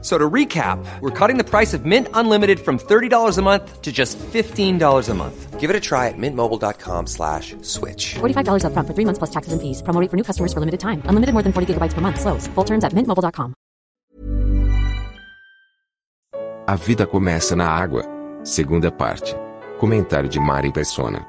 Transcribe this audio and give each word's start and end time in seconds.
So 0.00 0.16
to 0.16 0.30
recap, 0.30 0.78
we're 1.00 1.10
cutting 1.10 1.38
the 1.38 1.44
price 1.44 1.74
of 1.74 1.84
Mint 1.84 2.06
Unlimited 2.14 2.60
from 2.60 2.78
$30 2.78 3.36
a 3.36 3.42
month 3.42 3.82
to 3.82 3.90
just 3.90 4.16
$15 4.18 5.08
a 5.08 5.14
month. 5.14 5.58
Give 5.58 5.70
it 5.70 5.74
a 5.74 5.80
try 5.80 6.06
at 6.06 6.14
mintmobile.com 6.16 7.08
slash 7.08 7.56
switch. 7.62 8.14
$45 8.20 8.62
upfront 8.62 8.86
for 8.86 8.94
three 8.94 9.04
months 9.04 9.18
plus 9.18 9.30
taxes 9.30 9.52
and 9.52 9.60
fees. 9.60 9.82
Promo 9.82 10.00
rate 10.00 10.08
for 10.08 10.16
new 10.16 10.22
customers 10.22 10.52
for 10.52 10.60
limited 10.60 10.78
time. 10.78 11.02
Unlimited 11.10 11.34
more 11.34 11.42
than 11.42 11.52
40 11.52 11.74
gigabytes 11.74 11.94
per 11.94 12.00
month. 12.00 12.20
Slows. 12.20 12.46
Full 12.54 12.64
terms 12.64 12.84
at 12.84 12.94
mintmobile.com. 12.94 13.54
A 16.68 16.76
vida 16.76 17.06
começa 17.06 17.56
na 17.56 17.66
água. 17.66 18.04
Segunda 18.44 18.92
parte. 18.92 19.34
Comentário 19.80 20.28
de 20.28 20.38
Mari 20.38 20.70
Persona. 20.70 21.26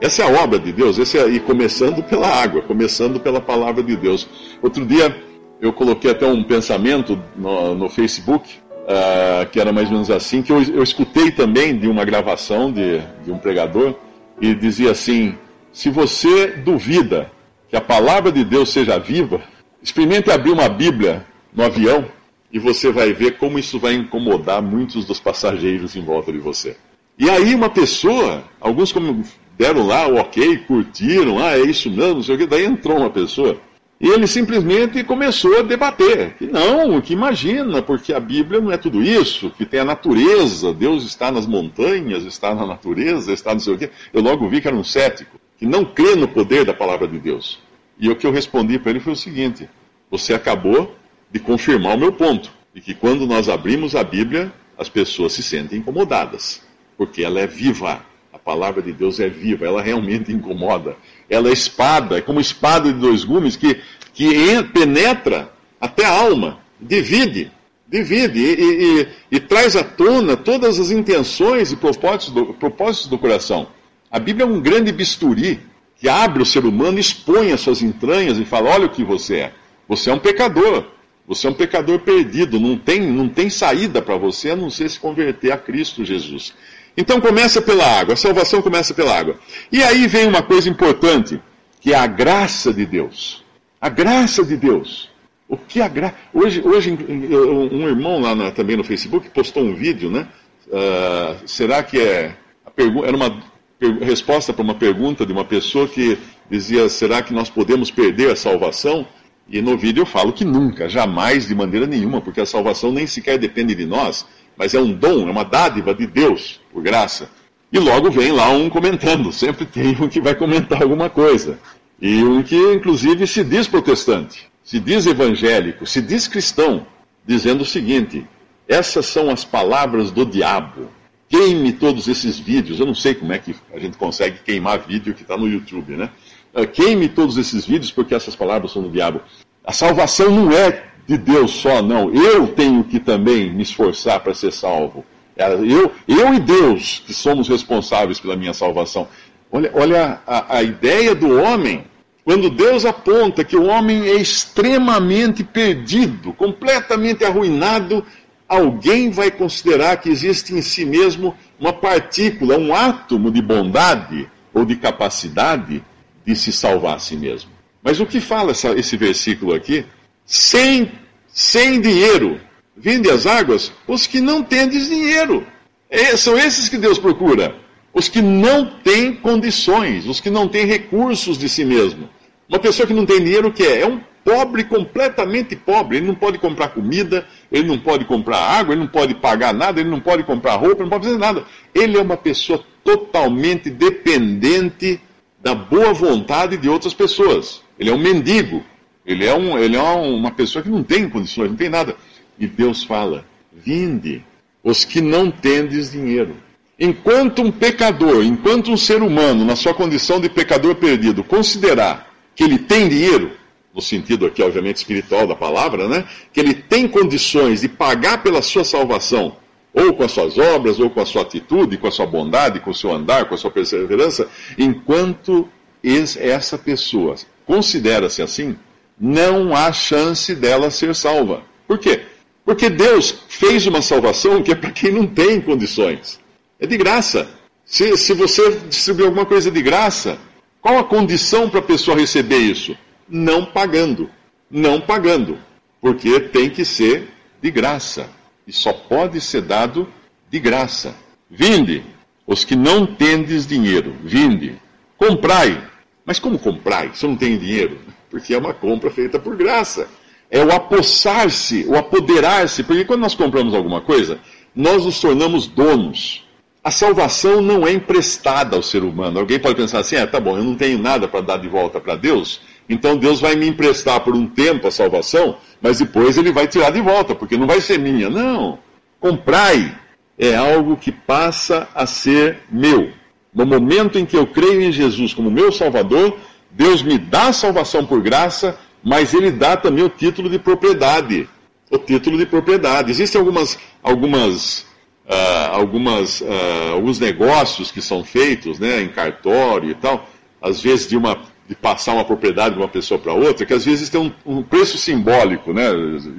Essa 0.00 0.22
é 0.22 0.24
a 0.24 0.42
obra 0.42 0.58
de 0.58 0.72
Deus, 0.72 0.96
esse 0.98 1.18
é, 1.18 1.28
e 1.28 1.38
começando 1.38 2.02
pela 2.02 2.26
água, 2.26 2.62
começando 2.62 3.20
pela 3.20 3.40
palavra 3.40 3.82
de 3.82 3.94
Deus. 3.94 4.26
Outro 4.62 4.86
dia 4.86 5.14
eu 5.60 5.72
coloquei 5.72 6.10
até 6.10 6.26
um 6.26 6.42
pensamento 6.42 7.20
no, 7.36 7.74
no 7.74 7.88
Facebook, 7.88 8.58
ah, 8.88 9.46
que 9.46 9.60
era 9.60 9.72
mais 9.72 9.88
ou 9.88 9.94
menos 9.94 10.10
assim, 10.10 10.42
que 10.42 10.52
eu, 10.52 10.62
eu 10.62 10.82
escutei 10.82 11.30
também 11.30 11.76
de 11.76 11.86
uma 11.86 12.04
gravação 12.04 12.72
de, 12.72 13.00
de 13.24 13.30
um 13.30 13.38
pregador, 13.38 13.94
e 14.40 14.54
dizia 14.54 14.90
assim: 14.90 15.36
se 15.72 15.90
você 15.90 16.48
duvida 16.48 17.30
que 17.68 17.76
a 17.76 17.80
palavra 17.80 18.32
de 18.32 18.42
Deus 18.44 18.70
seja 18.70 18.98
viva, 18.98 19.40
experimente 19.82 20.30
abrir 20.30 20.50
uma 20.50 20.68
Bíblia 20.68 21.24
no 21.52 21.64
avião 21.64 22.06
e 22.52 22.58
você 22.58 22.90
vai 22.90 23.12
ver 23.12 23.38
como 23.38 23.58
isso 23.58 23.78
vai 23.78 23.94
incomodar 23.94 24.60
muitos 24.60 25.04
dos 25.04 25.20
passageiros 25.20 25.94
em 25.94 26.02
volta 26.02 26.32
de 26.32 26.38
você. 26.38 26.76
E 27.18 27.30
aí 27.30 27.54
uma 27.54 27.70
pessoa, 27.70 28.42
alguns 28.60 28.92
como 28.92 29.22
deram 29.56 29.86
lá 29.86 30.08
o 30.08 30.16
ok, 30.16 30.56
curtiram, 30.66 31.38
ah, 31.38 31.56
é 31.56 31.60
isso 31.60 31.90
mesmo, 31.90 32.14
não 32.14 32.22
sei 32.22 32.34
o 32.34 32.38
que, 32.38 32.46
daí 32.46 32.64
entrou 32.64 32.96
uma 32.96 33.10
pessoa. 33.10 33.56
Ele 34.00 34.26
simplesmente 34.26 35.04
começou 35.04 35.58
a 35.58 35.62
debater. 35.62 36.34
Que 36.38 36.46
não, 36.46 37.00
que 37.02 37.12
imagina, 37.12 37.82
porque 37.82 38.14
a 38.14 38.18
Bíblia 38.18 38.58
não 38.58 38.72
é 38.72 38.78
tudo 38.78 39.02
isso, 39.02 39.50
que 39.50 39.66
tem 39.66 39.80
a 39.80 39.84
natureza, 39.84 40.72
Deus 40.72 41.04
está 41.04 41.30
nas 41.30 41.46
montanhas, 41.46 42.24
está 42.24 42.54
na 42.54 42.66
natureza, 42.66 43.30
está 43.30 43.52
não 43.52 43.60
sei 43.60 43.74
o 43.74 43.78
quê. 43.78 43.90
Eu 44.12 44.22
logo 44.22 44.48
vi 44.48 44.62
que 44.62 44.68
era 44.68 44.76
um 44.76 44.82
cético, 44.82 45.38
que 45.58 45.66
não 45.66 45.84
crê 45.84 46.14
no 46.16 46.26
poder 46.26 46.64
da 46.64 46.72
palavra 46.72 47.06
de 47.06 47.18
Deus. 47.18 47.60
E 47.98 48.08
o 48.08 48.16
que 48.16 48.26
eu 48.26 48.32
respondi 48.32 48.78
para 48.78 48.90
ele 48.90 49.00
foi 49.00 49.12
o 49.12 49.16
seguinte: 49.16 49.68
você 50.10 50.32
acabou 50.32 50.96
de 51.30 51.38
confirmar 51.38 51.94
o 51.94 52.00
meu 52.00 52.12
ponto, 52.12 52.50
de 52.74 52.80
que 52.80 52.94
quando 52.94 53.26
nós 53.26 53.50
abrimos 53.50 53.94
a 53.94 54.02
Bíblia, 54.02 54.50
as 54.78 54.88
pessoas 54.88 55.34
se 55.34 55.42
sentem 55.42 55.80
incomodadas, 55.80 56.62
porque 56.96 57.22
ela 57.22 57.38
é 57.38 57.46
viva. 57.46 58.02
A 58.32 58.38
palavra 58.38 58.80
de 58.80 58.92
Deus 58.92 59.20
é 59.20 59.28
viva, 59.28 59.66
ela 59.66 59.82
realmente 59.82 60.32
incomoda. 60.32 60.96
Ela 61.30 61.48
é 61.48 61.52
espada, 61.52 62.18
é 62.18 62.20
como 62.20 62.40
espada 62.40 62.92
de 62.92 62.98
dois 62.98 63.22
gumes 63.24 63.56
que, 63.56 63.80
que 64.12 64.24
en- 64.26 64.64
penetra 64.64 65.50
até 65.80 66.04
a 66.04 66.10
alma, 66.10 66.58
divide, 66.80 67.50
divide 67.88 68.38
e, 68.40 68.54
e- 68.54 69.00
e- 69.02 69.08
e 69.32 69.40
traz 69.40 69.76
à 69.76 69.84
tona 69.84 70.36
todas 70.36 70.78
as 70.80 70.90
intenções 70.90 71.70
e 71.72 71.76
propósitos 71.76 72.30
do, 72.34 72.46
propósitos 72.54 73.08
do 73.08 73.16
coração. 73.16 73.68
A 74.10 74.18
Bíblia 74.18 74.44
é 74.44 74.48
um 74.48 74.60
grande 74.60 74.90
bisturi 74.90 75.60
que 75.98 76.08
abre 76.08 76.42
o 76.42 76.46
ser 76.46 76.64
humano, 76.64 76.98
expõe 76.98 77.52
as 77.52 77.60
suas 77.60 77.80
entranhas 77.80 78.38
e 78.38 78.44
fala: 78.44 78.70
olha 78.70 78.86
o 78.86 78.90
que 78.90 79.04
você 79.04 79.36
é. 79.36 79.52
Você 79.88 80.10
é 80.10 80.12
um 80.14 80.18
pecador. 80.18 80.84
Você 81.28 81.46
é 81.46 81.50
um 81.50 81.54
pecador 81.54 82.00
perdido. 82.00 82.58
Não 82.58 82.76
tem, 82.76 83.00
não 83.02 83.28
tem 83.28 83.48
saída 83.48 84.02
para 84.02 84.16
você 84.16 84.50
a 84.50 84.56
não 84.56 84.68
ser 84.68 84.88
se 84.90 84.98
converter 84.98 85.52
a 85.52 85.56
Cristo 85.58 86.04
Jesus. 86.04 86.52
Então 86.96 87.20
começa 87.20 87.60
pela 87.62 87.84
água. 87.84 88.14
A 88.14 88.16
salvação 88.16 88.60
começa 88.62 88.92
pela 88.94 89.16
água. 89.16 89.38
E 89.70 89.82
aí 89.82 90.06
vem 90.06 90.26
uma 90.26 90.42
coisa 90.42 90.68
importante, 90.68 91.40
que 91.80 91.92
é 91.92 91.96
a 91.96 92.06
graça 92.06 92.72
de 92.72 92.84
Deus. 92.84 93.44
A 93.80 93.88
graça 93.88 94.44
de 94.44 94.56
Deus. 94.56 95.08
O 95.48 95.56
que 95.56 95.80
a 95.80 95.88
gra... 95.88 96.14
Hoje, 96.32 96.62
hoje 96.64 96.90
um 96.92 97.88
irmão 97.88 98.20
lá 98.20 98.34
na- 98.34 98.50
também 98.50 98.76
no 98.76 98.84
Facebook 98.84 99.30
postou 99.30 99.62
um 99.64 99.74
vídeo, 99.74 100.10
né? 100.10 100.28
Ah, 100.72 101.36
será 101.46 101.82
que 101.82 101.98
é. 101.98 102.36
Pergu... 102.76 103.04
Era 103.04 103.16
uma 103.16 103.42
per- 103.78 103.98
resposta 104.00 104.52
para 104.52 104.62
uma 104.62 104.74
pergunta 104.74 105.26
de 105.26 105.32
uma 105.32 105.44
pessoa 105.44 105.88
que 105.88 106.18
dizia: 106.50 106.88
será 106.88 107.20
que 107.22 107.32
nós 107.34 107.50
podemos 107.50 107.90
perder 107.90 108.30
a 108.30 108.36
salvação? 108.36 109.06
E 109.48 109.60
no 109.60 109.76
vídeo 109.76 110.02
eu 110.02 110.06
falo 110.06 110.32
que 110.32 110.44
nunca, 110.44 110.88
jamais, 110.88 111.48
de 111.48 111.54
maneira 111.56 111.84
nenhuma, 111.84 112.20
porque 112.20 112.40
a 112.40 112.46
salvação 112.46 112.92
nem 112.92 113.04
sequer 113.08 113.36
depende 113.36 113.74
de 113.74 113.84
nós, 113.84 114.24
mas 114.56 114.74
é 114.74 114.80
um 114.80 114.92
dom, 114.92 115.26
é 115.28 115.30
uma 115.32 115.42
dádiva 115.42 115.92
de 115.92 116.06
Deus, 116.06 116.59
por 116.72 116.82
graça. 116.82 117.30
E 117.72 117.78
logo 117.78 118.10
vem 118.10 118.32
lá 118.32 118.50
um 118.50 118.68
comentando, 118.68 119.32
sempre 119.32 119.64
tem 119.64 119.96
um 120.00 120.08
que 120.08 120.20
vai 120.20 120.34
comentar 120.34 120.82
alguma 120.82 121.08
coisa. 121.08 121.58
E 122.00 122.22
um 122.24 122.42
que, 122.42 122.56
inclusive, 122.56 123.26
se 123.26 123.44
diz 123.44 123.68
protestante, 123.68 124.48
se 124.64 124.80
diz 124.80 125.06
evangélico, 125.06 125.86
se 125.86 126.00
diz 126.00 126.26
cristão, 126.26 126.86
dizendo 127.26 127.62
o 127.62 127.66
seguinte: 127.66 128.26
essas 128.66 129.06
são 129.06 129.30
as 129.30 129.44
palavras 129.44 130.10
do 130.10 130.24
diabo. 130.24 130.88
Queime 131.28 131.72
todos 131.72 132.08
esses 132.08 132.38
vídeos. 132.38 132.80
Eu 132.80 132.86
não 132.86 132.94
sei 132.94 133.14
como 133.14 133.32
é 133.32 133.38
que 133.38 133.54
a 133.72 133.78
gente 133.78 133.96
consegue 133.96 134.38
queimar 134.44 134.80
vídeo 134.80 135.14
que 135.14 135.22
está 135.22 135.36
no 135.36 135.48
YouTube, 135.48 135.96
né? 135.96 136.10
Ah, 136.54 136.66
Queime 136.66 137.08
todos 137.08 137.36
esses 137.36 137.66
vídeos 137.66 137.92
porque 137.92 138.14
essas 138.14 138.34
palavras 138.34 138.72
são 138.72 138.82
do 138.82 138.90
diabo. 138.90 139.20
A 139.64 139.72
salvação 139.72 140.30
não 140.30 140.52
é 140.52 140.84
de 141.06 141.16
Deus 141.18 141.52
só, 141.52 141.82
não. 141.82 142.12
Eu 142.12 142.48
tenho 142.48 142.82
que 142.84 142.98
também 142.98 143.52
me 143.52 143.62
esforçar 143.62 144.20
para 144.20 144.34
ser 144.34 144.52
salvo. 144.52 145.04
Eu, 145.48 145.92
eu 146.06 146.34
e 146.34 146.38
Deus 146.40 147.02
que 147.06 147.12
somos 147.14 147.48
responsáveis 147.48 148.20
pela 148.20 148.36
minha 148.36 148.52
salvação. 148.52 149.08
Olha, 149.50 149.70
olha 149.74 150.20
a, 150.26 150.58
a 150.58 150.62
ideia 150.62 151.14
do 151.14 151.40
homem, 151.40 151.84
quando 152.24 152.50
Deus 152.50 152.84
aponta 152.84 153.42
que 153.42 153.56
o 153.56 153.66
homem 153.66 154.02
é 154.08 154.14
extremamente 154.14 155.42
perdido, 155.42 156.32
completamente 156.34 157.24
arruinado, 157.24 158.04
alguém 158.48 159.10
vai 159.10 159.30
considerar 159.30 159.96
que 159.96 160.08
existe 160.08 160.54
em 160.54 160.62
si 160.62 160.84
mesmo 160.84 161.34
uma 161.58 161.72
partícula, 161.72 162.58
um 162.58 162.74
átomo 162.74 163.30
de 163.30 163.40
bondade 163.40 164.28
ou 164.52 164.64
de 164.64 164.76
capacidade 164.76 165.82
de 166.26 166.36
se 166.36 166.52
salvar 166.52 166.96
a 166.96 166.98
si 166.98 167.16
mesmo. 167.16 167.50
Mas 167.82 167.98
o 167.98 168.06
que 168.06 168.20
fala 168.20 168.50
essa- 168.50 168.72
esse 168.78 168.96
versículo 168.96 169.54
aqui? 169.54 169.84
Sem, 170.24 170.92
sem 171.28 171.80
dinheiro, 171.80 172.40
vinde 172.80 173.10
as 173.10 173.26
águas 173.26 173.72
os 173.86 174.06
que 174.06 174.20
não 174.20 174.42
tendes 174.42 174.88
dinheiro. 174.88 175.46
É, 175.88 176.16
são 176.16 176.38
esses 176.38 176.68
que 176.68 176.78
Deus 176.78 176.98
procura. 176.98 177.54
Os 177.92 178.08
que 178.08 178.22
não 178.22 178.66
têm 178.82 179.14
condições, 179.14 180.06
os 180.06 180.20
que 180.20 180.30
não 180.30 180.46
têm 180.48 180.64
recursos 180.64 181.36
de 181.36 181.48
si 181.48 181.64
mesmo. 181.64 182.08
Uma 182.48 182.58
pessoa 182.58 182.86
que 182.86 182.94
não 182.94 183.04
tem 183.04 183.22
dinheiro, 183.22 183.48
o 183.48 183.52
que 183.52 183.64
é? 183.64 183.82
É 183.82 183.86
um 183.86 184.00
pobre, 184.24 184.64
completamente 184.64 185.56
pobre. 185.56 185.96
Ele 185.96 186.06
não 186.06 186.14
pode 186.14 186.38
comprar 186.38 186.68
comida, 186.68 187.26
ele 187.50 187.66
não 187.66 187.78
pode 187.78 188.04
comprar 188.04 188.38
água, 188.38 188.72
ele 188.72 188.82
não 188.82 188.88
pode 188.88 189.14
pagar 189.14 189.52
nada, 189.52 189.80
ele 189.80 189.90
não 189.90 190.00
pode 190.00 190.22
comprar 190.22 190.54
roupa, 190.54 190.82
ele 190.82 190.84
não 190.84 190.90
pode 190.90 191.06
fazer 191.06 191.18
nada. 191.18 191.44
Ele 191.74 191.98
é 191.98 192.02
uma 192.02 192.16
pessoa 192.16 192.64
totalmente 192.84 193.68
dependente 193.70 195.00
da 195.42 195.54
boa 195.54 195.92
vontade 195.92 196.56
de 196.56 196.68
outras 196.68 196.94
pessoas. 196.94 197.62
Ele 197.78 197.90
é 197.90 197.94
um 197.94 197.98
mendigo. 197.98 198.62
Ele 199.04 199.26
é, 199.26 199.34
um, 199.34 199.58
ele 199.58 199.76
é 199.76 199.82
uma 199.82 200.30
pessoa 200.30 200.62
que 200.62 200.68
não 200.68 200.84
tem 200.84 201.08
condições, 201.08 201.48
não 201.48 201.56
tem 201.56 201.68
nada. 201.68 201.96
E 202.40 202.46
Deus 202.46 202.82
fala: 202.82 203.24
Vinde, 203.52 204.24
os 204.64 204.84
que 204.84 205.00
não 205.00 205.30
tendes 205.30 205.92
dinheiro. 205.92 206.34
Enquanto 206.78 207.42
um 207.42 207.52
pecador, 207.52 208.24
enquanto 208.24 208.70
um 208.72 208.76
ser 208.76 209.02
humano, 209.02 209.44
na 209.44 209.54
sua 209.54 209.74
condição 209.74 210.18
de 210.18 210.30
pecador 210.30 210.74
perdido, 210.76 211.22
considerar 211.22 212.10
que 212.34 212.42
ele 212.42 212.56
tem 212.58 212.88
dinheiro, 212.88 213.32
no 213.74 213.82
sentido 213.82 214.24
aqui, 214.24 214.42
obviamente, 214.42 214.76
espiritual 214.78 215.26
da 215.26 215.36
palavra, 215.36 215.86
né? 215.86 216.06
Que 216.32 216.40
ele 216.40 216.54
tem 216.54 216.88
condições 216.88 217.60
de 217.60 217.68
pagar 217.68 218.22
pela 218.22 218.40
sua 218.40 218.64
salvação, 218.64 219.36
ou 219.74 219.92
com 219.92 220.02
as 220.02 220.12
suas 220.12 220.38
obras, 220.38 220.80
ou 220.80 220.88
com 220.88 221.02
a 221.02 221.06
sua 221.06 221.20
atitude, 221.22 221.76
com 221.76 221.86
a 221.86 221.90
sua 221.90 222.06
bondade, 222.06 222.60
com 222.60 222.70
o 222.70 222.74
seu 222.74 222.90
andar, 222.90 223.26
com 223.26 223.34
a 223.34 223.38
sua 223.38 223.50
perseverança, 223.50 224.26
enquanto 224.58 225.46
es- 225.84 226.16
essa 226.16 226.56
pessoa 226.56 227.14
considera-se 227.46 228.22
assim, 228.22 228.56
não 228.98 229.54
há 229.54 229.70
chance 229.72 230.34
dela 230.34 230.70
ser 230.70 230.94
salva. 230.94 231.42
Por 231.68 231.78
quê? 231.78 232.02
Porque 232.50 232.68
Deus 232.68 233.14
fez 233.28 233.64
uma 233.68 233.80
salvação 233.80 234.42
que 234.42 234.50
é 234.50 234.56
para 234.56 234.72
quem 234.72 234.90
não 234.90 235.06
tem 235.06 235.40
condições. 235.40 236.18
É 236.58 236.66
de 236.66 236.76
graça. 236.76 237.30
Se, 237.64 237.96
se 237.96 238.12
você 238.12 238.56
distribuir 238.68 239.06
alguma 239.06 239.24
coisa 239.24 239.52
de 239.52 239.62
graça, 239.62 240.18
qual 240.60 240.76
a 240.76 240.82
condição 240.82 241.48
para 241.48 241.60
a 241.60 241.62
pessoa 241.62 241.96
receber 241.96 242.38
isso? 242.38 242.76
Não 243.08 243.44
pagando. 243.44 244.10
Não 244.50 244.80
pagando. 244.80 245.38
Porque 245.80 246.18
tem 246.18 246.50
que 246.50 246.64
ser 246.64 247.10
de 247.40 247.52
graça. 247.52 248.10
E 248.44 248.52
só 248.52 248.72
pode 248.72 249.20
ser 249.20 249.42
dado 249.42 249.86
de 250.28 250.40
graça. 250.40 250.96
Vinde, 251.30 251.84
os 252.26 252.44
que 252.44 252.56
não 252.56 252.84
tendes 252.84 253.46
dinheiro, 253.46 253.94
vinde. 254.02 254.56
Comprai. 254.98 255.70
Mas 256.04 256.18
como 256.18 256.36
comprai 256.36 256.90
se 256.94 257.06
eu 257.06 257.10
não 257.10 257.16
tenho 257.16 257.38
dinheiro? 257.38 257.78
Porque 258.10 258.34
é 258.34 258.38
uma 258.38 258.52
compra 258.52 258.90
feita 258.90 259.20
por 259.20 259.36
graça. 259.36 259.88
É 260.30 260.44
o 260.44 260.52
apossar-se, 260.52 261.64
o 261.66 261.76
apoderar-se, 261.76 262.62
porque 262.62 262.84
quando 262.84 263.00
nós 263.00 263.14
compramos 263.14 263.52
alguma 263.52 263.80
coisa, 263.80 264.18
nós 264.54 264.84
nos 264.84 265.00
tornamos 265.00 265.46
donos. 265.46 266.24
A 266.62 266.70
salvação 266.70 267.40
não 267.40 267.66
é 267.66 267.72
emprestada 267.72 268.54
ao 268.54 268.62
ser 268.62 268.84
humano. 268.84 269.18
Alguém 269.18 269.38
pode 269.38 269.54
pensar 269.54 269.80
assim: 269.80 269.96
ah, 269.96 270.06
tá 270.06 270.20
bom, 270.20 270.36
eu 270.36 270.44
não 270.44 270.54
tenho 270.54 270.78
nada 270.78 271.08
para 271.08 271.22
dar 271.22 271.36
de 271.38 271.48
volta 271.48 271.80
para 271.80 271.96
Deus, 271.96 272.40
então 272.68 272.96
Deus 272.96 273.20
vai 273.20 273.34
me 273.34 273.48
emprestar 273.48 274.00
por 274.00 274.14
um 274.14 274.26
tempo 274.26 274.68
a 274.68 274.70
salvação, 274.70 275.36
mas 275.60 275.78
depois 275.78 276.16
ele 276.16 276.30
vai 276.30 276.46
tirar 276.46 276.70
de 276.70 276.80
volta, 276.80 277.14
porque 277.14 277.36
não 277.36 277.46
vai 277.46 277.60
ser 277.60 277.78
minha. 277.78 278.08
Não. 278.08 278.58
Comprai 279.00 279.74
é 280.20 280.36
algo 280.36 280.76
que 280.76 280.92
passa 280.92 281.66
a 281.74 281.86
ser 281.86 282.40
meu. 282.50 282.92
No 283.32 283.46
momento 283.46 283.98
em 283.98 284.04
que 284.04 284.16
eu 284.16 284.26
creio 284.26 284.60
em 284.60 284.70
Jesus 284.70 285.14
como 285.14 285.30
meu 285.30 285.50
Salvador, 285.50 286.18
Deus 286.50 286.82
me 286.82 286.98
dá 286.98 287.28
a 287.28 287.32
salvação 287.32 287.86
por 287.86 288.02
graça, 288.02 288.58
mas 288.82 289.14
Ele 289.14 289.30
dá 289.30 289.56
também 289.56 289.84
o 289.84 289.88
título 289.88 290.28
de 290.28 290.38
propriedade. 290.38 291.28
O 291.70 291.78
título 291.78 292.18
de 292.18 292.26
propriedade. 292.26 292.90
Existem 292.90 293.18
algumas, 293.18 293.58
algumas, 293.82 294.60
uh, 295.06 295.52
algumas, 295.52 296.20
uh, 296.20 296.72
alguns 296.72 296.98
negócios 296.98 297.70
que 297.70 297.80
são 297.80 298.02
feitos 298.02 298.58
né, 298.58 298.82
em 298.82 298.88
cartório 298.88 299.70
e 299.70 299.74
tal, 299.74 300.08
às 300.42 300.60
vezes 300.60 300.88
de, 300.88 300.96
uma, 300.96 301.18
de 301.48 301.54
passar 301.54 301.94
uma 301.94 302.04
propriedade 302.04 302.54
de 302.56 302.60
uma 302.60 302.68
pessoa 302.68 302.98
para 302.98 303.12
outra, 303.12 303.46
que 303.46 303.54
às 303.54 303.64
vezes 303.64 303.88
tem 303.88 304.00
um, 304.00 304.12
um, 304.26 304.42
preço 304.42 304.78
simbólico, 304.78 305.52
né? 305.52 305.68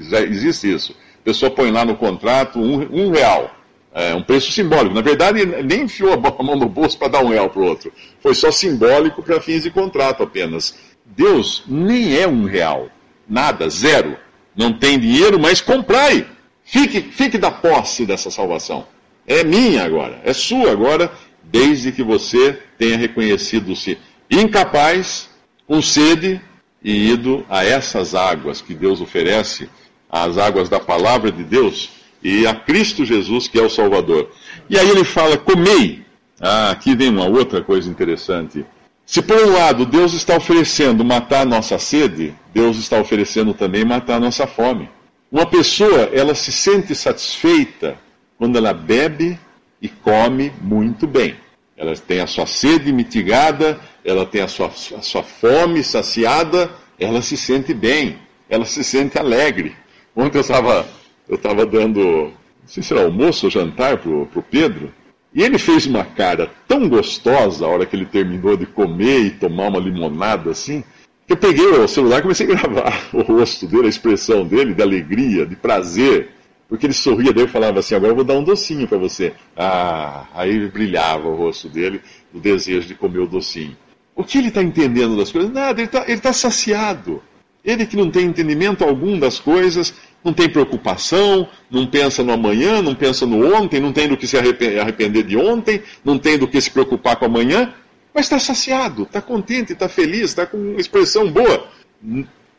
Já 0.10 0.22
existe 0.22 0.74
isso. 0.74 0.96
A 1.22 1.24
pessoa 1.24 1.52
põe 1.52 1.70
lá 1.70 1.84
no 1.84 1.96
contrato 1.96 2.60
um, 2.60 3.08
um 3.08 3.12
real. 3.12 3.52
É 3.94 4.16
um 4.16 4.24
preço 4.24 4.52
simbólico. 4.54 4.96
Na 4.96 5.02
verdade, 5.02 5.46
nem 5.46 5.82
enfiou 5.82 6.14
a 6.14 6.44
mão 6.44 6.56
no 6.56 6.70
bolso 6.70 6.98
para 6.98 7.10
dar 7.10 7.24
um 7.24 7.28
real 7.28 7.50
para 7.50 7.62
o 7.62 7.66
outro. 7.66 7.92
Foi 8.22 8.34
só 8.34 8.50
simbólico 8.50 9.22
para 9.22 9.42
fins 9.42 9.64
de 9.64 9.72
contrato 9.72 10.24
apenas. 10.24 10.78
Deus 11.16 11.64
nem 11.68 12.18
é 12.18 12.28
um 12.28 12.46
real. 12.46 12.90
Nada, 13.28 13.70
zero. 13.70 14.18
Não 14.56 14.74
tem 14.74 15.00
dinheiro, 15.00 15.40
mas 15.40 15.62
comprai. 15.62 16.28
Fique, 16.64 17.02
fique 17.02 17.38
da 17.38 17.52
posse 17.52 18.06
dessa 18.06 18.30
salvação. 18.30 18.86
É 19.28 19.44
minha 19.44 19.84
agora, 19.84 20.20
é 20.24 20.34
sua 20.34 20.72
agora, 20.72 21.12
desde 21.44 21.92
que 21.92 22.04
você 22.04 22.60
tenha 22.78 22.98
reconhecido-se 22.98 23.98
incapaz, 24.30 25.30
com 25.68 25.82
sede 25.82 26.42
e 26.84 27.12
ido 27.12 27.46
a 27.50 27.64
essas 27.64 28.16
águas 28.16 28.62
que 28.62 28.74
Deus 28.74 29.00
oferece, 29.00 29.70
as 30.10 30.38
águas 30.38 30.68
da 30.68 30.80
palavra 30.80 31.32
de 31.32 31.44
Deus 31.44 31.92
e 32.24 32.46
a 32.46 32.54
Cristo 32.54 33.06
Jesus, 33.06 33.48
que 33.48 33.60
é 33.60 33.62
o 33.62 33.70
Salvador. 33.70 34.32
E 34.70 34.78
aí 34.78 34.90
ele 34.90 35.04
fala: 35.04 35.38
comei. 35.38 36.02
Ah, 36.40 36.72
aqui 36.72 36.96
vem 36.96 37.10
uma 37.10 37.28
outra 37.28 37.62
coisa 37.62 37.90
interessante. 37.90 38.66
Se 39.06 39.22
por 39.22 39.38
um 39.38 39.54
lado 39.54 39.86
Deus 39.86 40.14
está 40.14 40.38
oferecendo 40.38 41.04
matar 41.04 41.42
a 41.42 41.46
nossa 41.46 41.78
sede, 41.78 42.34
Deus 42.54 42.78
está 42.78 43.00
oferecendo 43.00 43.54
também 43.54 43.84
matar 43.84 44.16
a 44.16 44.20
nossa 44.20 44.48
fome. 44.48 44.90
Uma 45.32 45.46
pessoa, 45.46 46.10
ela 46.14 46.36
se 46.36 46.52
sente 46.52 46.94
satisfeita 46.94 47.98
quando 48.38 48.58
ela 48.58 48.74
bebe 48.74 49.40
e 49.82 49.88
come 49.88 50.52
muito 50.62 51.08
bem. 51.08 51.36
Ela 51.78 51.96
tem 51.96 52.20
a 52.20 52.28
sua 52.28 52.46
sede 52.46 52.92
mitigada, 52.92 53.80
ela 54.04 54.26
tem 54.26 54.42
a 54.42 54.48
sua, 54.48 54.68
a 54.68 55.02
sua 55.02 55.24
fome 55.24 55.84
saciada, 55.84 56.70
ela 57.00 57.22
se 57.22 57.36
sente 57.36 57.74
bem, 57.74 58.18
ela 58.50 58.66
se 58.66 58.84
sente 58.84 59.18
alegre. 59.18 59.76
Ontem 60.16 60.38
eu 60.38 60.42
estava 60.42 60.86
eu 61.32 61.36
estava 61.36 61.66
dando, 61.66 62.02
não 62.02 62.68
sei 62.68 62.84
se 62.84 62.94
era 62.94 63.04
almoço 63.06 63.46
ou 63.46 63.52
jantar 63.52 63.98
para 63.98 64.12
o 64.12 64.46
Pedro, 64.50 64.94
e 65.34 65.42
ele 65.42 65.58
fez 65.58 65.86
uma 65.86 66.04
cara 66.04 66.52
tão 66.68 66.90
gostosa 66.90 67.66
a 67.66 67.70
hora 67.70 67.86
que 67.86 67.96
ele 67.96 68.06
terminou 68.06 68.58
de 68.58 68.66
comer 68.66 69.20
e 69.20 69.32
tomar 69.32 69.70
uma 69.70 69.80
limonada 69.80 70.52
assim, 70.52 70.84
que 71.26 71.34
eu 71.34 71.38
peguei 71.38 71.66
o 71.66 71.88
celular 71.88 72.20
e 72.20 72.22
comecei 72.24 72.46
a 72.46 72.50
gravar 72.50 73.08
o 73.14 73.22
rosto 73.22 73.66
dele, 73.66 73.86
a 73.86 73.90
expressão 73.90 74.46
dele, 74.46 74.74
de 74.74 74.82
alegria, 74.82 75.46
de 75.46 75.56
prazer. 75.56 76.32
Porque 76.68 76.86
ele 76.86 76.94
sorria 76.94 77.34
dele 77.34 77.48
e 77.48 77.52
falava 77.52 77.80
assim: 77.80 77.96
agora 77.96 78.12
eu 78.12 78.16
vou 78.16 78.24
dar 78.24 78.34
um 78.34 78.44
docinho 78.44 78.88
para 78.88 78.98
você. 78.98 79.34
Ah, 79.58 80.26
aí 80.34 80.68
brilhava 80.70 81.28
o 81.28 81.36
rosto 81.36 81.68
dele, 81.68 82.02
o 82.34 82.40
desejo 82.40 82.88
de 82.88 82.96
comer 82.96 83.20
o 83.20 83.28
docinho. 83.28 83.76
O 84.16 84.24
que 84.24 84.38
ele 84.38 84.50
está 84.50 84.62
entendendo 84.62 85.18
das 85.18 85.32
coisas? 85.32 85.52
Nada, 85.52 85.82
ele 85.82 85.90
está 85.90 86.30
tá 86.30 86.34
saciado. 86.34 87.22
Ele 87.64 87.86
que 87.86 87.96
não 87.96 88.10
tem 88.10 88.26
entendimento 88.26 88.84
algum 88.84 89.20
das 89.20 89.40
coisas, 89.40 89.94
não 90.24 90.34
tem 90.34 90.50
preocupação, 90.50 91.48
não 91.70 91.86
pensa 91.86 92.24
no 92.24 92.32
amanhã, 92.32 92.82
não 92.82 92.94
pensa 92.94 93.26
no 93.26 93.56
ontem, 93.56 93.80
não 93.80 93.92
tem 93.92 94.08
do 94.08 94.18
que 94.18 94.28
se 94.28 94.38
arrepender 94.38 95.24
de 95.24 95.36
ontem, 95.38 95.82
não 96.04 96.18
tem 96.18 96.38
do 96.38 96.48
que 96.48 96.62
se 96.62 96.70
preocupar 96.70 97.16
com 97.16 97.26
amanhã, 97.26 97.74
mas 98.14 98.26
está 98.26 98.38
saciado, 98.38 99.04
está 99.04 99.22
contente, 99.22 99.74
está 99.74 99.90
feliz, 99.90 100.26
está 100.26 100.46
com 100.46 100.58
uma 100.58 100.80
expressão 100.80 101.32
boa. 101.32 101.68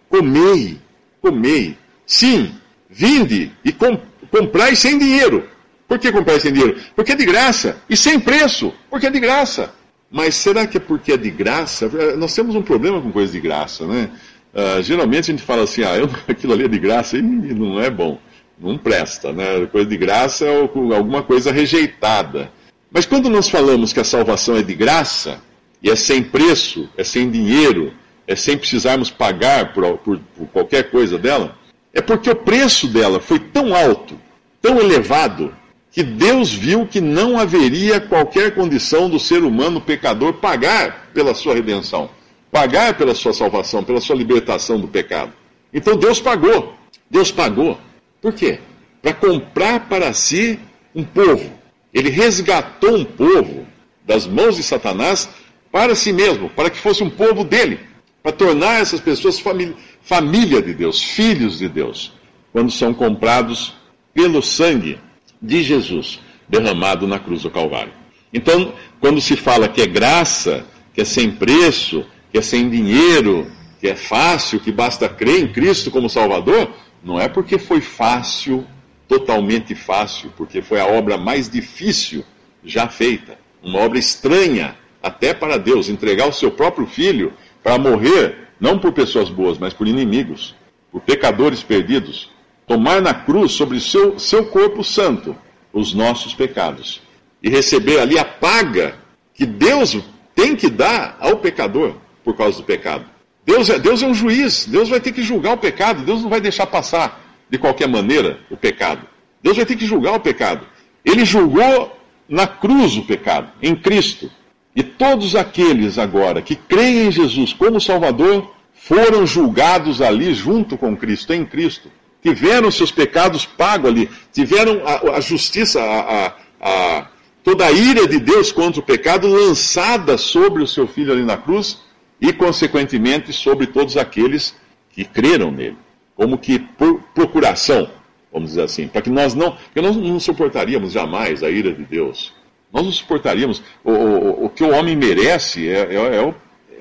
Comei, 0.09 0.79
comei. 1.21 1.77
Sim, 2.07 2.55
vinde 2.89 3.53
e 3.65 3.73
com, 3.73 3.99
comprai 4.31 4.75
sem 4.75 4.99
dinheiro. 4.99 5.49
Por 5.87 5.99
que 5.99 6.11
comprar 6.11 6.41
sem 6.41 6.53
dinheiro? 6.53 6.81
Porque 6.97 7.13
é 7.13 7.15
de 7.15 7.25
graça. 7.27 7.77
E 7.89 7.97
sem 7.97 8.19
preço, 8.19 8.73
porque 8.89 9.07
é 9.07 9.11
de 9.11 9.21
graça. 9.21 9.75
Mas 10.11 10.35
será 10.35 10.67
que 10.67 10.79
é 10.79 10.81
porque 10.81 11.13
é 11.13 11.17
de 11.17 11.31
graça? 11.31 11.89
Nós 12.17 12.35
temos 12.35 12.55
um 12.55 12.63
problema 12.63 13.01
com 13.01 13.13
coisa 13.13 13.33
de 13.33 13.41
graça, 13.41 13.87
né? 13.87 14.11
Uh, 14.55 14.83
geralmente 14.83 15.31
a 15.31 15.35
gente 15.35 15.43
fala 15.43 15.63
assim, 15.63 15.83
ah, 15.83 15.97
eu, 15.97 16.11
aquilo 16.29 16.53
ali 16.53 16.65
é 16.65 16.69
de 16.69 16.79
graça 16.79 17.17
e 17.17 17.23
não 17.23 17.81
é 17.81 17.89
bom, 17.89 18.19
não 18.59 18.77
presta, 18.77 19.33
né? 19.33 19.67
Coisa 19.67 19.89
de 19.89 19.97
graça 19.97 20.45
é 20.45 20.61
alguma 20.95 21.23
coisa 21.23 21.51
rejeitada. 21.51 22.53
Mas 22.91 23.07
quando 23.07 23.31
nós 23.31 23.49
falamos 23.49 23.93
que 23.93 24.01
a 24.01 24.05
salvação 24.05 24.57
é 24.57 24.63
de 24.63 24.75
graça, 24.75 25.41
e 25.83 25.91
é 25.91 25.97
sem 25.97 26.23
preço, 26.23 26.89
é 26.97 27.03
sem 27.03 27.31
dinheiro, 27.31 27.95
é 28.27 28.37
sem 28.37 28.57
precisarmos 28.57 29.11
pagar 29.11 29.73
por, 29.73 29.99
por, 29.99 30.21
por 30.37 30.47
qualquer 30.49 30.91
coisa 30.91 31.19
dela, 31.19 31.57
é 31.95 32.03
porque 32.03 32.31
o 32.31 32.37
preço 32.37 32.87
dela 32.89 33.21
foi 33.21 33.39
tão 33.39 33.75
alto, 33.75 34.19
tão 34.61 34.79
elevado, 34.79 35.55
que 35.91 36.03
Deus 36.03 36.53
viu 36.53 36.87
que 36.87 37.01
não 37.01 37.39
haveria 37.39 38.01
qualquer 38.01 38.55
condição 38.55 39.11
do 39.11 39.19
ser 39.19 39.43
humano 39.43 39.81
pecador 39.81 40.35
pagar 40.35 41.11
pela 41.13 41.35
sua 41.35 41.55
redenção 41.55 42.09
pagar 42.53 42.99
pela 42.99 43.15
sua 43.15 43.33
salvação, 43.33 43.83
pela 43.83 44.01
sua 44.01 44.15
libertação 44.15 44.79
do 44.79 44.87
pecado. 44.87 45.33
Então 45.73 45.97
Deus 45.97 46.21
pagou. 46.21 46.75
Deus 47.11 47.33
pagou. 47.33 47.79
Por 48.21 48.35
quê? 48.35 48.61
Para 49.01 49.15
comprar 49.15 49.89
para 49.89 50.13
si 50.13 50.61
um 50.95 51.03
povo. 51.03 51.51
Ele 51.93 52.11
resgatou 52.11 52.95
um 52.95 53.05
povo 53.05 53.67
das 54.05 54.27
mãos 54.27 54.57
de 54.57 54.63
Satanás 54.63 55.29
para 55.71 55.95
si 55.95 56.13
mesmo, 56.13 56.51
para 56.51 56.69
que 56.69 56.79
fosse 56.79 57.03
um 57.03 57.09
povo 57.09 57.43
dele, 57.43 57.81
para 58.23 58.33
tornar 58.33 58.83
essas 58.83 59.01
pessoas 59.01 59.41
família, 59.41 59.75
família 60.03 60.61
de 60.61 60.75
Deus, 60.75 61.03
filhos 61.03 61.59
de 61.59 61.69
Deus, 61.69 62.13
quando 62.53 62.71
são 62.71 62.93
comprados 62.93 63.75
pelo 64.13 64.43
sangue 64.43 65.01
de 65.41 65.63
Jesus 65.63 66.21
derramado 66.47 67.07
na 67.07 67.19
cruz 67.19 67.43
do 67.43 67.51
Calvário. 67.51 67.93
Então, 68.33 68.75
quando 69.01 69.21
se 69.21 69.37
fala 69.37 69.69
que 69.69 69.81
é 69.81 69.87
graça, 69.87 70.67
que 70.93 71.01
é 71.01 71.05
sem 71.05 71.31
preço, 71.31 72.05
que 72.33 72.39
é 72.39 72.43
sem 72.43 72.71
dinheiro, 72.71 73.47
que 73.79 73.87
é 73.87 73.95
fácil, 73.95 74.59
que 74.59 74.73
basta 74.73 75.07
crer 75.07 75.41
em 75.41 75.53
Cristo 75.53 75.91
como 75.91 76.09
Salvador, 76.09 76.73
não 77.05 77.21
é 77.21 77.29
porque 77.29 77.59
foi 77.59 77.83
fácil, 77.83 78.67
totalmente 79.07 79.75
fácil, 79.75 80.33
porque 80.35 80.63
foi 80.63 80.81
a 80.81 80.87
obra 80.87 81.19
mais 81.19 81.51
difícil 81.51 82.25
já 82.65 82.89
feita, 82.89 83.39
uma 83.63 83.81
obra 83.81 83.99
estranha 83.99 84.77
até 85.03 85.35
para 85.35 85.59
Deus, 85.59 85.91
entregar 85.91 86.27
o 86.27 86.33
seu 86.33 86.51
próprio 86.51 86.87
filho 86.87 87.35
para 87.63 87.79
morrer, 87.79 88.49
não 88.59 88.79
por 88.79 88.93
pessoas 88.93 89.29
boas, 89.29 89.59
mas 89.59 89.75
por 89.75 89.87
inimigos, 89.87 90.55
por 90.91 91.03
pecadores 91.03 91.63
perdidos, 91.63 92.31
tomar 92.67 93.03
na 93.03 93.13
cruz 93.13 93.53
sobre 93.53 93.79
seu, 93.79 94.19
seu 94.19 94.47
corpo 94.47 94.83
santo 94.83 95.37
os 95.73 95.93
nossos 95.93 96.33
pecados 96.33 97.03
e 97.43 97.51
receber 97.51 97.99
ali 97.99 98.19
a 98.19 98.25
paga 98.25 98.95
que 99.35 99.45
Deus 99.45 99.99
tem 100.35 100.57
que 100.57 100.71
dar 100.71 101.17
ao 101.21 101.39
pecador 101.39 101.97
por 102.25 102.37
causa 102.37 102.59
do 102.59 102.65
pecado. 102.65 103.05
Deus 103.45 103.69
é, 103.69 103.79
Deus 103.79 104.03
é 104.03 104.07
um 104.07 104.15
juiz, 104.15 104.67
Deus 104.67 104.89
vai 104.89 105.01
ter 105.01 105.13
que 105.13 105.23
julgar 105.23 105.55
o 105.55 105.59
pecado, 105.59 106.05
Deus 106.05 106.23
não 106.23 106.31
vai 106.31 106.41
deixar 106.41 106.67
passar 106.67 107.21
de 107.51 107.59
qualquer 107.59 107.89
maneira 107.89 108.39
o 108.51 108.57
pecado. 108.57 109.07
Deus 109.43 109.57
vai 109.57 109.67
ter 109.67 109.77
que 109.77 109.87
julgar 109.87 110.15
o 110.15 110.21
pecado. 110.21 110.67
Ele 111.05 111.25
julgou 111.25 111.99
na 112.29 112.47
cruz 112.47 112.97
o 112.97 113.03
pecado, 113.03 113.53
em 113.61 113.75
Cristo. 113.75 114.31
E 114.75 114.83
todos 114.83 115.35
aqueles 115.35 115.99
agora 115.99 116.41
que 116.41 116.55
creem 116.55 117.09
em 117.09 117.11
Jesus 117.11 117.53
como 117.53 117.81
Salvador 117.81 118.55
foram 118.73 119.27
julgados 119.27 120.01
ali 120.01 120.33
junto 120.33 120.79
com 120.79 120.97
Cristo, 120.97 121.33
em 121.33 121.45
Cristo. 121.45 121.91
Tiveram 122.23 122.71
seus 122.71 122.93
pecados 122.93 123.45
pagos 123.45 123.91
ali, 123.91 124.09
tiveram 124.33 124.81
a, 124.87 125.17
a 125.17 125.21
justiça, 125.21 125.83
a, 125.83 126.33
a, 126.61 127.07
toda 127.43 127.67
a 127.67 127.73
ira 127.73 128.07
de 128.07 128.21
Deus 128.21 128.53
contra 128.53 128.81
o 128.81 128.85
pecado 128.85 129.27
lançada 129.27 130.17
sobre 130.17 130.63
o 130.63 130.67
seu 130.67 130.87
filho 130.87 131.13
ali 131.13 131.25
na 131.25 131.37
cruz 131.37 131.81
e, 132.23 132.33
consequentemente, 132.33 133.33
sobre 133.33 133.67
todos 133.67 133.97
aqueles 133.97 134.55
que 134.91 135.05
creram 135.05 135.51
nele, 135.51 135.77
como 136.15 136.39
que 136.39 136.61
por 136.61 137.03
procuração, 137.13 137.91
vamos 138.33 138.51
dizer 138.51 138.63
assim, 138.63 138.87
para 138.87 139.03
que 139.03 139.11
nós 139.11 139.35
não, 139.35 139.57
que 139.75 139.81
nós 139.81 139.97
não 139.97 140.21
suportaríamos 140.21 140.93
jamais 140.93 141.43
a 141.43 141.51
ira 141.51 141.73
de 141.73 141.83
Deus. 141.83 142.33
Nós 142.73 142.85
não 142.85 142.93
suportaríamos. 142.93 143.61
O, 143.83 143.91
o, 143.91 144.45
o 144.45 144.49
que 144.49 144.63
o 144.63 144.71
homem 144.71 144.95
merece 144.95 145.69
é, 145.69 145.97
é, 145.97 145.97
é, 145.97 146.35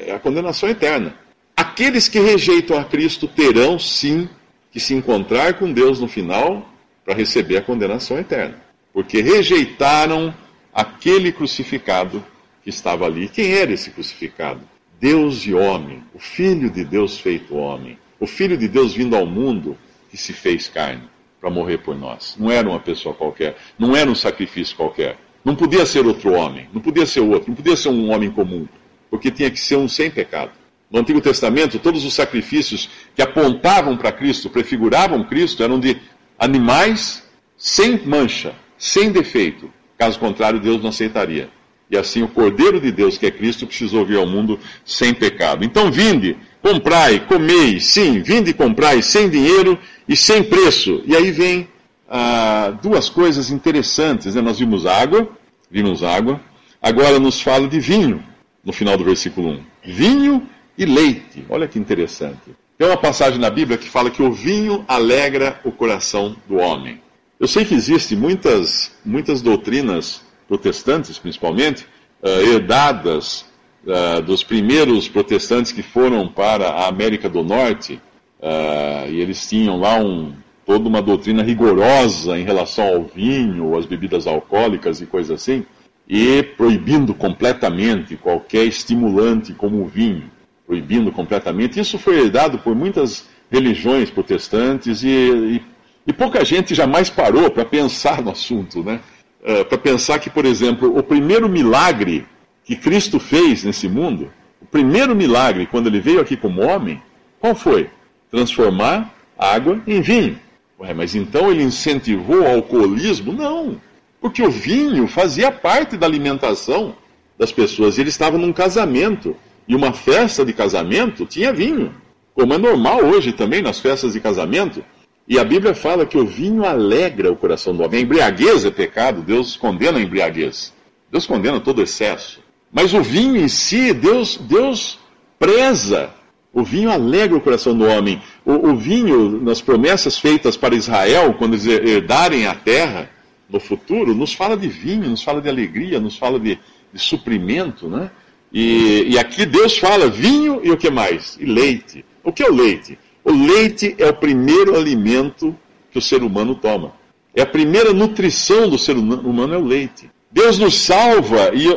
é 0.09 0.13
a 0.13 0.19
condenação 0.19 0.69
eterna. 0.69 1.15
Aqueles 1.57 2.07
que 2.07 2.19
rejeitam 2.19 2.77
a 2.77 2.83
Cristo 2.83 3.27
terão, 3.27 3.79
sim, 3.79 4.29
que 4.71 4.79
se 4.79 4.93
encontrar 4.93 5.55
com 5.55 5.73
Deus 5.73 5.99
no 5.99 6.07
final 6.07 6.69
para 7.03 7.15
receber 7.15 7.57
a 7.57 7.61
condenação 7.63 8.19
eterna. 8.19 8.61
Porque 8.93 9.21
rejeitaram 9.21 10.31
aquele 10.71 11.31
crucificado 11.31 12.23
que 12.63 12.69
estava 12.69 13.07
ali. 13.07 13.27
Quem 13.27 13.53
era 13.53 13.71
esse 13.71 13.89
crucificado? 13.89 14.61
Deus 15.01 15.47
e 15.47 15.53
homem, 15.55 16.03
o 16.13 16.19
Filho 16.19 16.69
de 16.69 16.85
Deus 16.85 17.17
feito 17.19 17.55
homem, 17.55 17.97
o 18.19 18.27
Filho 18.27 18.55
de 18.55 18.67
Deus 18.67 18.93
vindo 18.93 19.15
ao 19.15 19.25
mundo 19.25 19.75
que 20.11 20.15
se 20.15 20.31
fez 20.31 20.67
carne 20.67 21.09
para 21.39 21.49
morrer 21.49 21.79
por 21.79 21.97
nós. 21.97 22.35
Não 22.39 22.51
era 22.51 22.69
uma 22.69 22.79
pessoa 22.79 23.15
qualquer, 23.15 23.57
não 23.79 23.95
era 23.95 24.07
um 24.07 24.13
sacrifício 24.13 24.77
qualquer. 24.77 25.17
Não 25.43 25.55
podia 25.55 25.87
ser 25.87 26.05
outro 26.05 26.33
homem, 26.33 26.69
não 26.71 26.79
podia 26.79 27.07
ser 27.07 27.21
outro, 27.21 27.49
não 27.49 27.55
podia 27.55 27.75
ser 27.75 27.89
um 27.89 28.11
homem 28.11 28.29
comum, 28.29 28.67
porque 29.09 29.31
tinha 29.31 29.49
que 29.49 29.59
ser 29.59 29.75
um 29.75 29.87
sem 29.87 30.11
pecado. 30.11 30.51
No 30.91 30.99
Antigo 30.99 31.19
Testamento, 31.19 31.79
todos 31.79 32.05
os 32.05 32.13
sacrifícios 32.13 32.87
que 33.15 33.23
apontavam 33.23 33.97
para 33.97 34.11
Cristo, 34.11 34.51
prefiguravam 34.51 35.23
Cristo, 35.23 35.63
eram 35.63 35.79
de 35.79 35.97
animais 36.37 37.27
sem 37.57 38.05
mancha, 38.05 38.53
sem 38.77 39.11
defeito. 39.11 39.73
Caso 39.97 40.19
contrário, 40.19 40.59
Deus 40.59 40.79
não 40.79 40.89
aceitaria. 40.89 41.49
E 41.91 41.97
assim 41.97 42.23
o 42.23 42.27
Cordeiro 42.29 42.79
de 42.79 42.89
Deus, 42.89 43.17
que 43.17 43.25
é 43.25 43.31
Cristo, 43.31 43.67
precisou 43.67 44.05
vir 44.05 44.17
ao 44.17 44.25
mundo 44.25 44.57
sem 44.85 45.13
pecado. 45.13 45.65
Então, 45.65 45.91
vinde, 45.91 46.37
comprai, 46.61 47.19
comei, 47.19 47.81
sim, 47.81 48.21
vinde 48.21 48.51
e 48.51 48.53
comprai 48.53 49.01
sem 49.01 49.29
dinheiro 49.29 49.77
e 50.07 50.15
sem 50.15 50.41
preço. 50.41 51.03
E 51.05 51.13
aí 51.13 51.31
vem 51.31 51.67
ah, 52.09 52.73
duas 52.81 53.09
coisas 53.09 53.49
interessantes. 53.49 54.35
Né? 54.35 54.41
Nós 54.41 54.57
vimos 54.57 54.85
água, 54.85 55.27
vimos 55.69 56.01
água, 56.01 56.39
agora 56.81 57.19
nos 57.19 57.41
fala 57.41 57.67
de 57.67 57.81
vinho, 57.81 58.23
no 58.63 58.71
final 58.71 58.97
do 58.97 59.03
versículo 59.03 59.49
1. 59.49 59.63
Vinho 59.83 60.47
e 60.77 60.85
leite. 60.85 61.45
Olha 61.49 61.67
que 61.67 61.77
interessante. 61.77 62.55
Tem 62.77 62.87
uma 62.87 62.97
passagem 62.97 63.37
na 63.37 63.49
Bíblia 63.49 63.77
que 63.77 63.89
fala 63.89 64.09
que 64.09 64.23
o 64.23 64.31
vinho 64.31 64.85
alegra 64.87 65.59
o 65.65 65.73
coração 65.73 66.37
do 66.47 66.55
homem. 66.55 67.01
Eu 67.37 67.49
sei 67.49 67.65
que 67.65 67.75
existem 67.75 68.17
muitas, 68.17 68.93
muitas 69.05 69.41
doutrinas 69.41 70.21
protestantes, 70.51 71.17
principalmente, 71.17 71.85
uh, 72.21 72.27
herdadas 72.27 73.45
uh, 73.85 74.21
dos 74.21 74.43
primeiros 74.43 75.07
protestantes 75.07 75.71
que 75.71 75.81
foram 75.81 76.27
para 76.27 76.67
a 76.67 76.89
América 76.89 77.29
do 77.29 77.41
Norte, 77.41 78.01
uh, 78.41 79.09
e 79.09 79.21
eles 79.21 79.47
tinham 79.47 79.79
lá 79.79 79.95
um, 79.97 80.33
toda 80.65 80.89
uma 80.89 81.01
doutrina 81.01 81.41
rigorosa 81.41 82.37
em 82.37 82.43
relação 82.43 82.85
ao 82.85 83.03
vinho, 83.05 83.77
às 83.77 83.85
bebidas 83.85 84.27
alcoólicas 84.27 84.99
e 84.99 85.05
coisas 85.05 85.41
assim, 85.41 85.65
e 86.05 86.43
proibindo 86.43 87.13
completamente 87.13 88.17
qualquer 88.17 88.65
estimulante 88.65 89.53
como 89.53 89.81
o 89.81 89.87
vinho, 89.87 90.29
proibindo 90.67 91.13
completamente. 91.13 91.79
Isso 91.79 91.97
foi 91.97 92.19
herdado 92.19 92.59
por 92.59 92.75
muitas 92.75 93.25
religiões 93.49 94.09
protestantes 94.09 95.01
e, 95.01 95.07
e, 95.07 95.61
e 96.07 96.11
pouca 96.11 96.43
gente 96.43 96.75
jamais 96.75 97.09
parou 97.09 97.49
para 97.49 97.63
pensar 97.63 98.21
no 98.21 98.31
assunto, 98.31 98.83
né? 98.83 98.99
Uh, 99.41 99.65
para 99.65 99.77
pensar 99.77 100.19
que, 100.19 100.29
por 100.29 100.45
exemplo, 100.45 100.97
o 100.97 101.03
primeiro 101.03 101.47
milagre 101.49 102.25
que 102.63 102.75
Cristo 102.75 103.19
fez 103.19 103.63
nesse 103.63 103.87
mundo, 103.87 104.31
o 104.61 104.65
primeiro 104.65 105.15
milagre 105.15 105.65
quando 105.65 105.87
ele 105.87 105.99
veio 105.99 106.21
aqui 106.21 106.37
como 106.37 106.61
homem, 106.61 107.01
qual 107.39 107.55
foi? 107.55 107.89
Transformar 108.29 109.13
água 109.37 109.81
em 109.87 110.01
vinho. 110.01 110.39
Ué, 110.79 110.93
mas 110.93 111.15
então 111.15 111.51
ele 111.51 111.63
incentivou 111.63 112.41
o 112.41 112.47
alcoolismo? 112.47 113.33
Não, 113.33 113.79
porque 114.19 114.41
o 114.41 114.49
vinho 114.49 115.07
fazia 115.07 115.51
parte 115.51 115.97
da 115.97 116.05
alimentação 116.05 116.95
das 117.37 117.51
pessoas. 117.51 117.97
Ele 117.97 118.09
estava 118.09 118.37
num 118.37 118.53
casamento, 118.53 119.35
e 119.67 119.75
uma 119.75 119.93
festa 119.93 120.45
de 120.45 120.53
casamento 120.53 121.25
tinha 121.25 121.51
vinho, 121.51 121.93
como 122.33 122.53
é 122.53 122.57
normal 122.57 123.03
hoje 123.03 123.31
também 123.31 123.61
nas 123.61 123.79
festas 123.79 124.13
de 124.13 124.19
casamento. 124.19 124.83
E 125.27 125.39
a 125.39 125.43
Bíblia 125.43 125.73
fala 125.73 126.05
que 126.05 126.17
o 126.17 126.25
vinho 126.25 126.65
alegra 126.65 127.31
o 127.31 127.35
coração 127.35 127.75
do 127.75 127.83
homem. 127.83 127.99
A 127.99 128.03
embriaguez 128.03 128.65
é 128.65 128.71
pecado, 128.71 129.21
Deus 129.21 129.55
condena 129.55 129.97
a 129.97 130.01
embriaguez. 130.01 130.73
Deus 131.11 131.25
condena 131.25 131.59
todo 131.59 131.81
excesso. 131.81 132.41
Mas 132.71 132.93
o 132.93 133.01
vinho 133.01 133.37
em 133.37 133.47
si, 133.47 133.93
Deus, 133.93 134.37
Deus 134.37 134.99
preza. 135.37 136.09
O 136.53 136.63
vinho 136.63 136.91
alegra 136.91 137.37
o 137.37 137.41
coração 137.41 137.77
do 137.77 137.85
homem. 137.85 138.21
O, 138.45 138.69
o 138.69 138.75
vinho, 138.75 139.41
nas 139.41 139.61
promessas 139.61 140.17
feitas 140.17 140.57
para 140.57 140.75
Israel, 140.75 141.33
quando 141.35 141.53
eles 141.53 141.65
herdarem 141.65 142.47
a 142.47 142.55
terra 142.55 143.09
no 143.49 143.59
futuro, 143.59 144.15
nos 144.15 144.33
fala 144.33 144.55
de 144.55 144.67
vinho, 144.67 145.09
nos 145.09 145.23
fala 145.23 145.41
de 145.41 145.49
alegria, 145.49 145.99
nos 145.99 146.17
fala 146.17 146.39
de, 146.39 146.57
de 146.93 146.99
suprimento, 146.99 147.87
né? 147.87 148.09
E, 148.53 149.05
e 149.11 149.19
aqui 149.19 149.45
Deus 149.45 149.77
fala 149.77 150.09
vinho 150.09 150.59
e 150.63 150.71
o 150.71 150.77
que 150.77 150.89
mais? 150.89 151.37
E 151.39 151.45
leite. 151.45 152.03
O 152.23 152.31
que 152.33 152.43
é 152.43 152.49
o 152.49 152.53
leite? 152.53 152.97
O 153.23 153.31
leite 153.31 153.95
é 153.97 154.07
o 154.07 154.13
primeiro 154.13 154.75
alimento 154.75 155.55
que 155.91 155.97
o 155.97 156.01
ser 156.01 156.23
humano 156.23 156.55
toma. 156.55 156.93
É 157.35 157.41
a 157.41 157.45
primeira 157.45 157.93
nutrição 157.93 158.69
do 158.69 158.77
ser 158.77 158.97
humano 158.97 159.53
é 159.53 159.57
o 159.57 159.63
leite. 159.63 160.09
Deus 160.31 160.57
nos 160.57 160.75
salva 160.75 161.51
e 161.53 161.67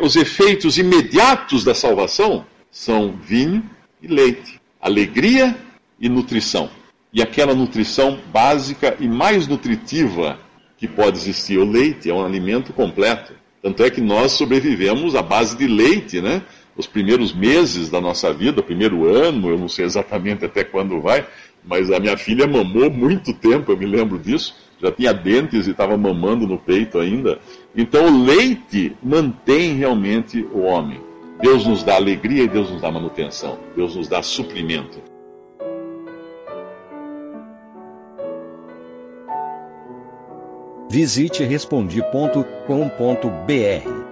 os 0.00 0.16
efeitos 0.16 0.78
imediatos 0.78 1.64
da 1.64 1.74
salvação 1.74 2.44
são 2.70 3.14
vinho 3.22 3.62
e 4.00 4.06
leite, 4.06 4.60
alegria 4.80 5.56
e 6.00 6.08
nutrição. 6.08 6.70
E 7.12 7.20
aquela 7.20 7.54
nutrição 7.54 8.18
básica 8.32 8.96
e 8.98 9.06
mais 9.06 9.46
nutritiva 9.46 10.38
que 10.78 10.88
pode 10.88 11.18
existir, 11.18 11.58
o 11.58 11.64
leite, 11.64 12.10
é 12.10 12.14
um 12.14 12.24
alimento 12.24 12.72
completo. 12.72 13.34
Tanto 13.62 13.84
é 13.84 13.90
que 13.90 14.00
nós 14.00 14.32
sobrevivemos 14.32 15.14
à 15.14 15.22
base 15.22 15.56
de 15.56 15.66
leite, 15.66 16.20
né? 16.20 16.42
Os 16.76 16.86
primeiros 16.86 17.34
meses 17.34 17.90
da 17.90 18.00
nossa 18.00 18.32
vida, 18.32 18.60
o 18.60 18.64
primeiro 18.64 19.06
ano, 19.06 19.50
eu 19.50 19.58
não 19.58 19.68
sei 19.68 19.84
exatamente 19.84 20.44
até 20.44 20.64
quando 20.64 21.00
vai, 21.00 21.26
mas 21.64 21.90
a 21.90 22.00
minha 22.00 22.16
filha 22.16 22.46
mamou 22.46 22.90
muito 22.90 23.32
tempo, 23.34 23.72
eu 23.72 23.76
me 23.76 23.86
lembro 23.86 24.18
disso, 24.18 24.54
já 24.80 24.90
tinha 24.90 25.12
dentes 25.12 25.66
e 25.66 25.70
estava 25.70 25.96
mamando 25.96 26.46
no 26.46 26.58
peito 26.58 26.98
ainda. 26.98 27.38
Então 27.76 28.06
o 28.06 28.24
leite 28.24 28.96
mantém 29.02 29.76
realmente 29.76 30.46
o 30.52 30.62
homem. 30.62 31.00
Deus 31.40 31.66
nos 31.66 31.82
dá 31.82 31.96
alegria 31.96 32.44
e 32.44 32.48
Deus 32.48 32.70
nos 32.70 32.80
dá 32.80 32.90
manutenção, 32.90 33.58
Deus 33.76 33.96
nos 33.96 34.08
dá 34.08 34.22
suprimento. 34.22 35.00
Visite 40.88 41.42
respondi.com.br 41.42 44.11